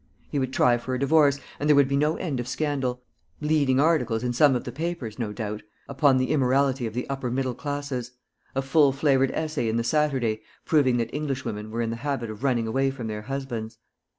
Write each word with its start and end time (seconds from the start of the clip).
He 0.31 0.39
would 0.39 0.51
try 0.51 0.79
for 0.79 0.95
a 0.95 0.99
divorce, 0.99 1.39
and 1.59 1.69
there 1.69 1.75
would 1.75 1.87
be 1.87 1.95
no 1.95 2.15
end 2.17 2.39
of 2.39 2.47
scandal 2.47 3.03
leading 3.39 3.79
articles 3.79 4.23
in 4.23 4.33
some 4.33 4.55
of 4.55 4.63
the 4.63 4.71
papers, 4.71 5.19
no 5.19 5.31
doubt, 5.31 5.61
upon 5.87 6.17
the 6.17 6.31
immorality 6.31 6.87
of 6.87 6.95
the 6.95 7.07
upper 7.07 7.29
middle 7.29 7.53
classes; 7.53 8.09
a 8.55 8.63
full 8.63 8.91
flavoured 8.91 9.29
essay 9.29 9.69
in 9.69 9.77
the 9.77 9.83
Saturday, 9.83 10.41
proving 10.65 10.97
that 10.97 11.13
Englishwomen 11.13 11.69
were 11.69 11.83
in 11.83 11.91
the 11.91 11.97
habit 11.97 12.31
of 12.31 12.43
running 12.43 12.65
away 12.65 12.89
from 12.89 13.05
their 13.05 13.21
husbands. 13.21 13.77